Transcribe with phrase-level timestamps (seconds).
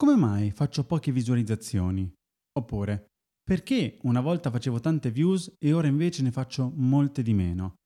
[0.00, 2.08] Come mai faccio poche visualizzazioni?
[2.56, 3.08] Oppure,
[3.42, 7.78] perché una volta facevo tante views e ora invece ne faccio molte di meno?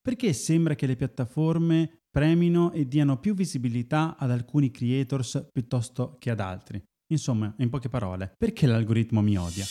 [0.00, 6.30] Perché sembra che le piattaforme premino e diano più visibilità ad alcuni creators piuttosto che
[6.30, 6.82] ad altri?
[7.12, 9.66] Insomma, in poche parole, perché l'algoritmo mi odia?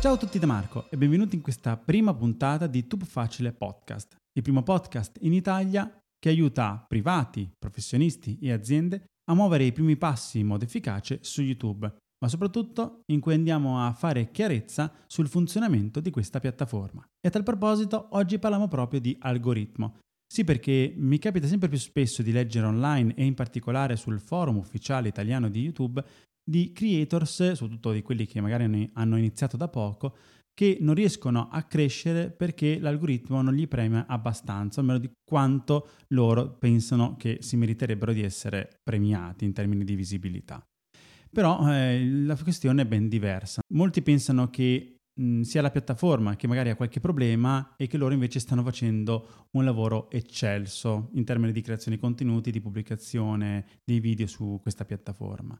[0.00, 4.21] Ciao a tutti da Marco e benvenuti in questa prima puntata di Tube Facile Podcast,
[4.34, 9.96] il primo podcast in Italia che aiuta privati, professionisti e aziende a muovere i primi
[9.96, 11.92] passi in modo efficace su YouTube,
[12.22, 17.04] ma soprattutto in cui andiamo a fare chiarezza sul funzionamento di questa piattaforma.
[17.20, 19.98] E a tal proposito oggi parliamo proprio di algoritmo.
[20.32, 24.56] Sì, perché mi capita sempre più spesso di leggere online e in particolare sul forum
[24.56, 26.02] ufficiale italiano di YouTube
[26.42, 30.16] di creators, soprattutto di quelli che magari hanno iniziato da poco,
[30.54, 36.56] che non riescono a crescere perché l'algoritmo non gli premia abbastanza, almeno di quanto loro
[36.58, 40.62] pensano che si meriterebbero di essere premiati in termini di visibilità.
[41.30, 43.62] Però eh, la questione è ben diversa.
[43.74, 48.12] Molti pensano che mh, sia la piattaforma che magari ha qualche problema e che loro
[48.12, 54.00] invece stanno facendo un lavoro eccelso in termini di creazione di contenuti, di pubblicazione dei
[54.00, 55.58] video su questa piattaforma.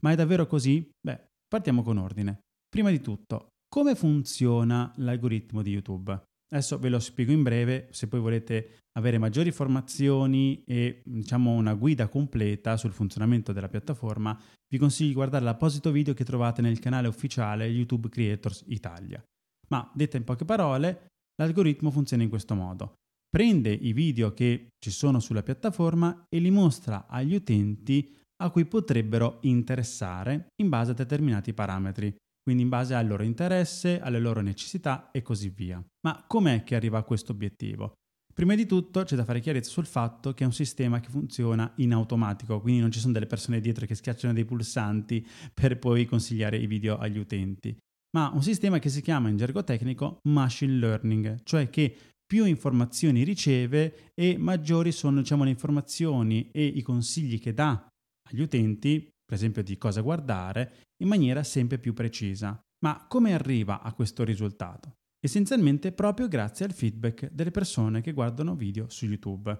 [0.00, 0.90] Ma è davvero così?
[1.00, 2.40] Beh, partiamo con ordine.
[2.68, 6.12] Prima di tutto, come funziona l'algoritmo di YouTube?
[6.52, 11.72] Adesso ve lo spiego in breve, se poi volete avere maggiori informazioni e diciamo una
[11.72, 16.80] guida completa sul funzionamento della piattaforma, vi consiglio di guardare l'apposito video che trovate nel
[16.80, 19.24] canale ufficiale YouTube Creators Italia.
[19.70, 21.06] Ma detta in poche parole,
[21.36, 22.92] l'algoritmo funziona in questo modo.
[23.26, 28.66] Prende i video che ci sono sulla piattaforma e li mostra agli utenti a cui
[28.66, 34.40] potrebbero interessare in base a determinati parametri, quindi in base al loro interesse, alle loro
[34.40, 35.82] necessità e così via.
[36.06, 37.94] Ma com'è che arriva a questo obiettivo?
[38.34, 41.70] Prima di tutto c'è da fare chiarezza sul fatto che è un sistema che funziona
[41.76, 46.06] in automatico, quindi non ci sono delle persone dietro che schiacciano dei pulsanti per poi
[46.06, 47.76] consigliare i video agli utenti,
[48.16, 51.94] ma un sistema che si chiama in gergo tecnico machine learning, cioè che
[52.24, 57.86] più informazioni riceve e maggiori sono diciamo, le informazioni e i consigli che dà
[58.30, 62.60] agli utenti, per esempio di cosa guardare, in maniera sempre più precisa.
[62.84, 64.96] Ma come arriva a questo risultato?
[65.24, 69.58] Essenzialmente proprio grazie al feedback delle persone che guardano video su YouTube.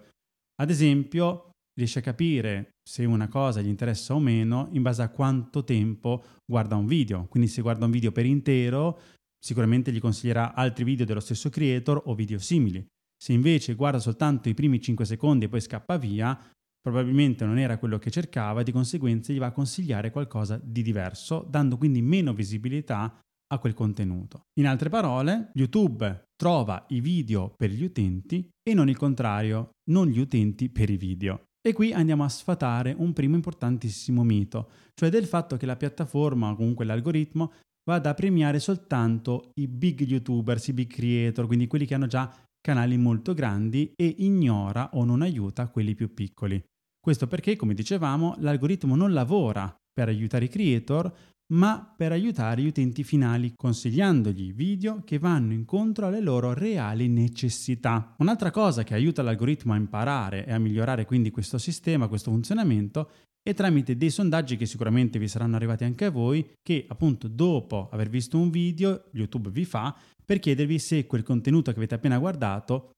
[0.61, 5.09] Ad esempio, riesce a capire se una cosa gli interessa o meno in base a
[5.09, 7.25] quanto tempo guarda un video.
[7.29, 9.01] Quindi se guarda un video per intero,
[9.43, 12.87] sicuramente gli consiglierà altri video dello stesso creator o video simili.
[13.17, 16.39] Se invece guarda soltanto i primi 5 secondi e poi scappa via,
[16.83, 20.83] probabilmente non era quello che cercava e di conseguenza gli va a consigliare qualcosa di
[20.83, 23.19] diverso, dando quindi meno visibilità
[23.53, 24.47] a quel contenuto.
[24.59, 30.09] In altre parole, YouTube trova i video per gli utenti e non il contrario, non
[30.09, 31.45] gli utenti per i video.
[31.65, 36.51] E qui andiamo a sfatare un primo importantissimo mito, cioè del fatto che la piattaforma
[36.51, 37.53] o comunque l'algoritmo
[37.85, 42.33] vada a premiare soltanto i big youtubers, i big creator, quindi quelli che hanno già
[42.63, 46.63] canali molto grandi e ignora o non aiuta quelli più piccoli.
[46.99, 51.13] Questo perché, come dicevamo, l'algoritmo non lavora per aiutare i creator,
[51.53, 58.15] ma per aiutare gli utenti finali, consigliandogli video che vanno incontro alle loro reali necessità.
[58.19, 63.11] Un'altra cosa che aiuta l'algoritmo a imparare e a migliorare quindi questo sistema, questo funzionamento,
[63.43, 67.89] è tramite dei sondaggi che sicuramente vi saranno arrivati anche a voi, che appunto dopo
[67.91, 72.19] aver visto un video YouTube vi fa per chiedervi se quel contenuto che avete appena
[72.19, 72.93] guardato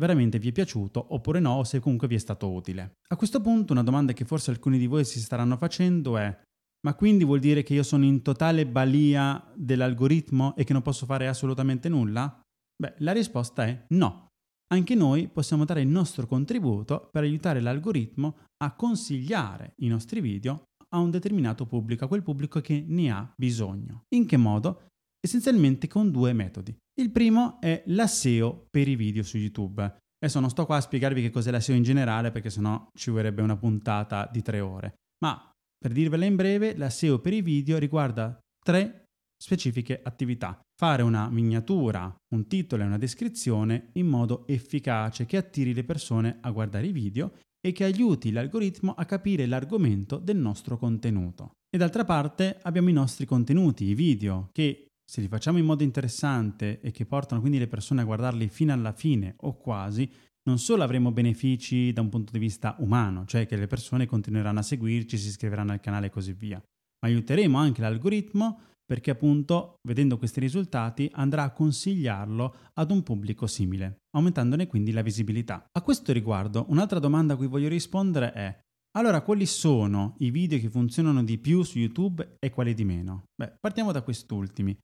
[0.00, 2.92] veramente vi è piaciuto oppure no o se comunque vi è stato utile.
[3.08, 6.38] A questo punto una domanda che forse alcuni di voi si staranno facendo è
[6.86, 11.06] ma quindi vuol dire che io sono in totale balia dell'algoritmo e che non posso
[11.06, 12.40] fare assolutamente nulla?
[12.80, 14.28] Beh, la risposta è no.
[14.70, 20.64] Anche noi possiamo dare il nostro contributo per aiutare l'algoritmo a consigliare i nostri video
[20.90, 24.04] a un determinato pubblico, a quel pubblico che ne ha bisogno.
[24.14, 24.88] In che modo?
[25.20, 26.76] Essenzialmente con due metodi.
[27.00, 29.82] Il primo è la SEO per i video su YouTube.
[29.82, 33.10] Adesso non sto qua a spiegarvi che cos'è la SEO in generale perché sennò ci
[33.10, 34.94] vorrebbe una puntata di tre ore.
[35.24, 39.04] Ma per dirvela in breve, la SEO per i video riguarda tre
[39.40, 40.60] specifiche attività.
[40.76, 46.38] Fare una miniatura, un titolo e una descrizione in modo efficace che attiri le persone
[46.40, 51.52] a guardare i video e che aiuti l'algoritmo a capire l'argomento del nostro contenuto.
[51.70, 55.82] E d'altra parte abbiamo i nostri contenuti, i video, che se li facciamo in modo
[55.82, 60.10] interessante e che portano quindi le persone a guardarli fino alla fine o quasi,
[60.48, 64.60] non solo avremo benefici da un punto di vista umano, cioè che le persone continueranno
[64.60, 69.74] a seguirci, si iscriveranno al canale e così via, ma aiuteremo anche l'algoritmo perché appunto
[69.86, 75.66] vedendo questi risultati andrà a consigliarlo ad un pubblico simile, aumentandone quindi la visibilità.
[75.70, 78.58] A questo riguardo, un'altra domanda a cui voglio rispondere è
[78.96, 83.24] allora, quali sono i video che funzionano di più su YouTube e quali di meno?
[83.36, 84.76] Beh, partiamo da quest'ultimi.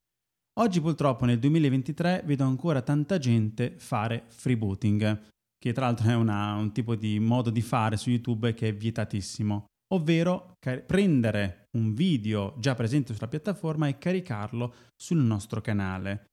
[0.61, 5.33] Oggi purtroppo nel 2023 vedo ancora tanta gente fare freebooting,
[5.65, 8.75] che tra l'altro è una, un tipo di modo di fare su YouTube che è
[8.75, 9.65] vietatissimo
[9.95, 16.27] ovvero car- prendere un video già presente sulla piattaforma e caricarlo sul nostro canale,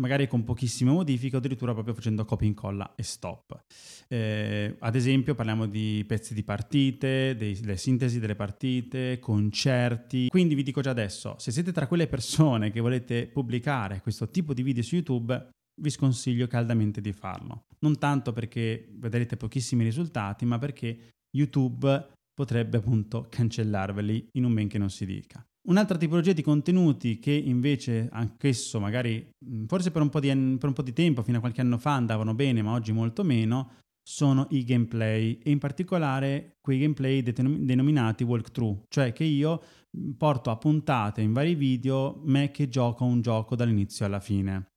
[0.00, 3.60] magari con pochissime modifiche addirittura proprio facendo copia e incolla e stop.
[4.06, 10.54] Eh, ad esempio parliamo di pezzi di partite, dei, delle sintesi delle partite, concerti, quindi
[10.54, 14.62] vi dico già adesso, se siete tra quelle persone che volete pubblicare questo tipo di
[14.62, 17.64] video su YouTube, vi sconsiglio caldamente di farlo.
[17.80, 24.68] Non tanto perché vedrete pochissimi risultati, ma perché YouTube potrebbe appunto cancellarveli in un men
[24.68, 25.44] che non si dica.
[25.68, 29.28] Un'altra tipologia di contenuti che invece anch'esso magari
[29.66, 32.34] forse per un, di, per un po' di tempo, fino a qualche anno fa andavano
[32.34, 33.72] bene, ma oggi molto meno,
[34.08, 39.62] sono i gameplay e in particolare quei gameplay denominati walkthrough, cioè che io
[40.16, 44.68] porto a puntate in vari video me che gioco un gioco dall'inizio alla fine.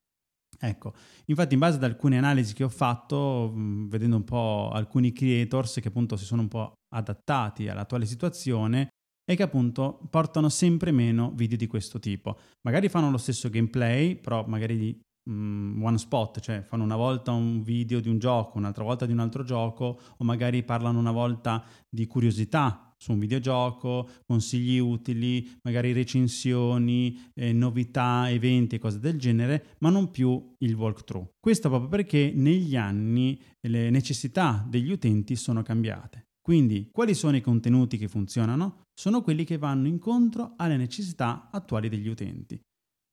[0.64, 0.94] Ecco,
[1.26, 5.88] infatti in base ad alcune analisi che ho fatto, vedendo un po' alcuni creators che
[5.88, 8.90] appunto si sono un po' adattati all'attuale situazione,
[9.24, 12.38] è che appunto portano sempre meno video di questo tipo.
[12.62, 15.00] Magari fanno lo stesso gameplay, però magari
[15.30, 19.14] um, one spot, cioè fanno una volta un video di un gioco, un'altra volta di
[19.14, 25.50] un altro gioco, o magari parlano una volta di curiosità su un videogioco, consigli utili,
[25.64, 31.32] magari recensioni, eh, novità, eventi e cose del genere, ma non più il walkthrough.
[31.40, 36.28] Questo proprio perché negli anni le necessità degli utenti sono cambiate.
[36.40, 38.84] Quindi, quali sono i contenuti che funzionano?
[38.94, 42.62] Sono quelli che vanno incontro alle necessità attuali degli utenti.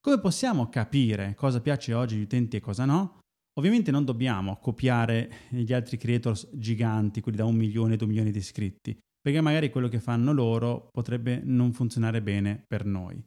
[0.00, 3.20] Come possiamo capire cosa piace oggi agli utenti e cosa no?
[3.58, 8.38] Ovviamente non dobbiamo copiare gli altri creators giganti, quelli da un milione, due milioni di
[8.38, 8.96] iscritti,
[9.28, 13.22] perché magari quello che fanno loro potrebbe non funzionare bene per noi.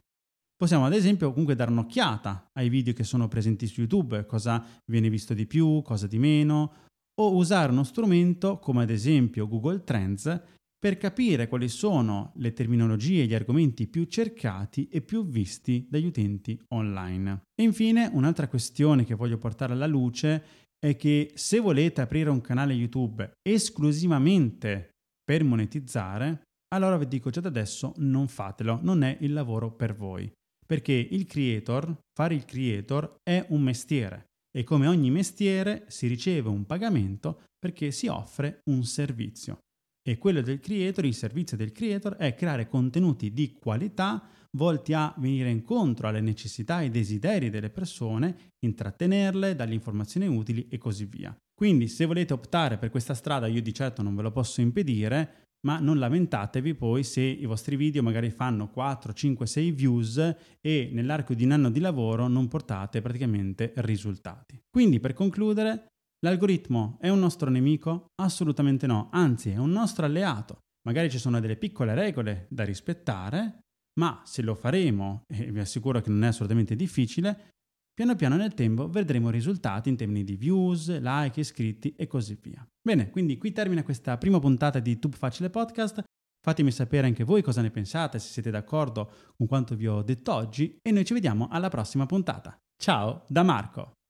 [0.56, 5.08] Possiamo ad esempio comunque dare un'occhiata ai video che sono presenti su YouTube, cosa viene
[5.08, 6.72] visto di più, cosa di meno,
[7.20, 10.42] o usare uno strumento come ad esempio Google Trends
[10.76, 16.06] per capire quali sono le terminologie e gli argomenti più cercati e più visti dagli
[16.06, 17.42] utenti online.
[17.54, 20.42] E infine un'altra questione che voglio portare alla luce
[20.84, 24.88] è che se volete aprire un canale YouTube esclusivamente
[25.24, 26.42] per monetizzare,
[26.74, 30.30] allora vi dico già da adesso non fatelo, non è il lavoro per voi.
[30.64, 36.48] Perché il creator, fare il creator è un mestiere e come ogni mestiere si riceve
[36.48, 39.58] un pagamento perché si offre un servizio.
[40.06, 45.14] E quello del creator, il servizio del creator è creare contenuti di qualità volti a
[45.18, 51.36] venire incontro alle necessità e desideri delle persone, intrattenerle, dargli informazioni utili e così via.
[51.54, 55.50] Quindi se volete optare per questa strada io di certo non ve lo posso impedire,
[55.64, 60.90] ma non lamentatevi poi se i vostri video magari fanno 4, 5, 6 views e
[60.92, 64.60] nell'arco di un anno di lavoro non portate praticamente risultati.
[64.68, 65.86] Quindi per concludere,
[66.24, 68.06] l'algoritmo è un nostro nemico?
[68.20, 70.58] Assolutamente no, anzi è un nostro alleato.
[70.84, 73.60] Magari ci sono delle piccole regole da rispettare,
[74.00, 77.52] ma se lo faremo, e vi assicuro che non è assolutamente difficile,
[77.94, 82.66] Piano piano nel tempo vedremo risultati in termini di views, like, iscritti e così via.
[82.80, 86.02] Bene, quindi qui termina questa prima puntata di Tube Facile Podcast.
[86.40, 90.32] Fatemi sapere anche voi cosa ne pensate, se siete d'accordo con quanto vi ho detto
[90.32, 92.56] oggi e noi ci vediamo alla prossima puntata.
[92.76, 94.01] Ciao da Marco!